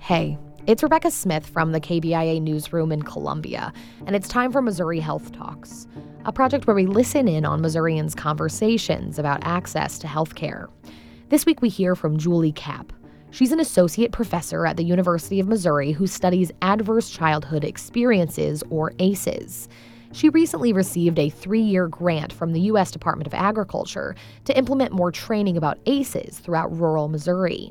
[0.00, 3.70] Hey, it's Rebecca Smith from the KBIA newsroom in Columbia,
[4.06, 5.86] and it's time for Missouri Health Talks,
[6.24, 10.70] a project where we listen in on Missourians' conversations about access to health care.
[11.28, 12.94] This week we hear from Julie Kapp.
[13.30, 18.94] She's an associate professor at the University of Missouri who studies adverse childhood experiences, or
[18.98, 19.68] ACEs.
[20.12, 22.90] She recently received a three year grant from the U.S.
[22.90, 27.70] Department of Agriculture to implement more training about ACEs throughout rural Missouri.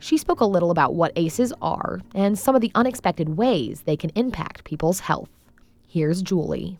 [0.00, 3.96] She spoke a little about what ACEs are and some of the unexpected ways they
[3.96, 5.30] can impact people's health.
[5.88, 6.78] Here's Julie.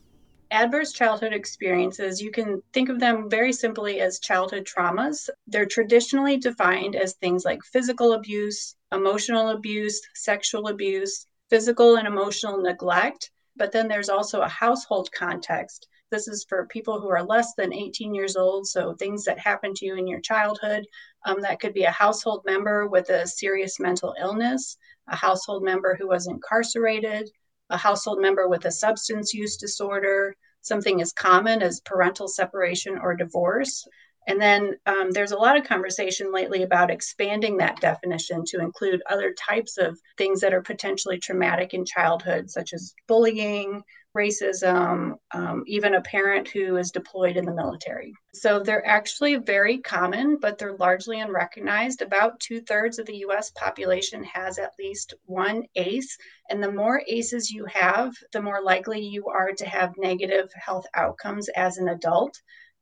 [0.50, 5.28] Adverse childhood experiences, you can think of them very simply as childhood traumas.
[5.46, 12.62] They're traditionally defined as things like physical abuse, emotional abuse, sexual abuse, physical and emotional
[12.62, 13.30] neglect.
[13.58, 17.72] But then there's also a household context this is for people who are less than
[17.72, 18.66] 18 years old.
[18.66, 20.86] So things that happened to you in your childhood.
[21.26, 24.76] Um, that could be a household member with a serious mental illness,
[25.08, 27.30] a household member who was incarcerated,
[27.70, 33.14] a household member with a substance use disorder, something as common as parental separation or
[33.14, 33.86] divorce.
[34.28, 39.02] And then um, there's a lot of conversation lately about expanding that definition to include
[39.08, 43.82] other types of things that are potentially traumatic in childhood, such as bullying,
[44.14, 48.12] racism, um, even a parent who is deployed in the military.
[48.34, 52.02] So they're actually very common, but they're largely unrecognized.
[52.02, 56.18] About two thirds of the US population has at least one ACE.
[56.50, 60.86] And the more ACEs you have, the more likely you are to have negative health
[60.94, 62.38] outcomes as an adult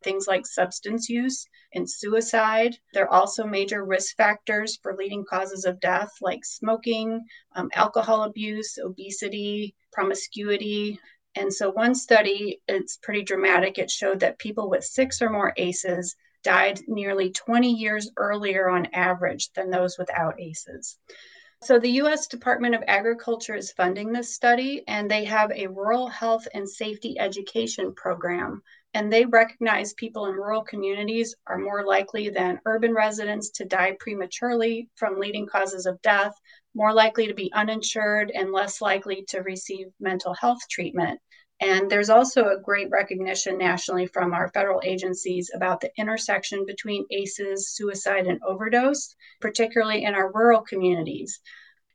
[0.06, 2.76] things like substance use and suicide.
[2.94, 7.20] They're also major risk factors for leading causes of death like smoking,
[7.56, 10.98] um, alcohol abuse, obesity, promiscuity,
[11.36, 13.76] and so, one study, it's pretty dramatic.
[13.76, 18.86] It showed that people with six or more ACEs died nearly 20 years earlier on
[18.94, 20.98] average than those without ACEs.
[21.62, 26.06] So, the US Department of Agriculture is funding this study, and they have a rural
[26.06, 28.62] health and safety education program.
[28.92, 33.96] And they recognize people in rural communities are more likely than urban residents to die
[33.98, 36.34] prematurely from leading causes of death,
[36.74, 41.20] more likely to be uninsured, and less likely to receive mental health treatment.
[41.60, 47.06] And there's also a great recognition nationally from our federal agencies about the intersection between
[47.10, 51.40] ACEs, suicide, and overdose, particularly in our rural communities.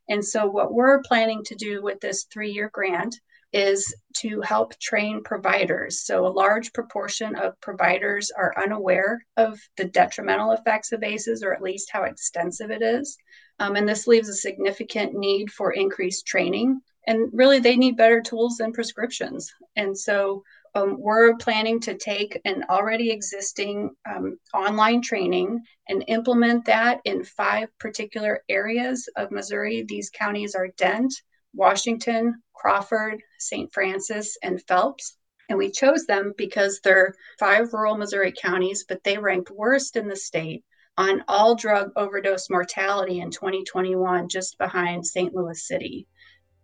[0.10, 3.16] And so, what we're planning to do with this three year grant
[3.54, 6.02] is to help train providers.
[6.06, 11.54] So, a large proportion of providers are unaware of the detrimental effects of ACEs, or
[11.54, 13.16] at least how extensive it is.
[13.60, 18.22] Um, and this leaves a significant need for increased training and really they need better
[18.22, 19.54] tools than prescriptions.
[19.76, 26.66] And so um, we're planning to take an already existing um, online training and implement
[26.66, 29.84] that in five particular areas of missouri.
[29.88, 31.14] These counties are dent
[31.54, 35.18] washington crawford st francois and phelps.
[35.50, 40.08] And we chose them because they're five rural missouri counties but they ranked worst in
[40.08, 40.64] the state
[40.98, 46.08] on all drug overdose mortality in 2021 just behind st louis city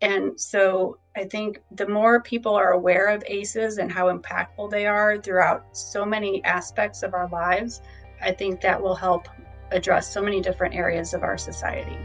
[0.01, 4.85] and so I think the more people are aware of ACEs and how impactful they
[4.85, 7.81] are throughout so many aspects of our lives,
[8.21, 9.27] I think that will help
[9.71, 11.97] address so many different areas of our society.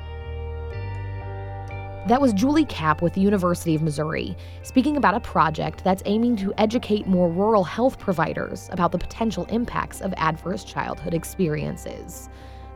[2.08, 6.34] That was Julie Kapp with the University of Missouri, speaking about a project that's aiming
[6.38, 12.28] to educate more rural health providers about the potential impacts of adverse childhood experiences.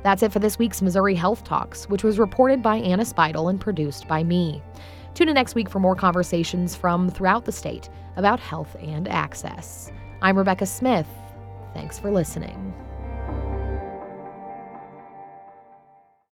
[0.05, 3.61] That's it for this week's Missouri Health Talks, which was reported by Anna Speidel and
[3.61, 4.63] produced by me.
[5.17, 9.91] Tune in next week for more conversations from throughout the state about health and access.
[10.21, 11.07] I'm Rebecca Smith.
[11.73, 12.75] Thanks for listening.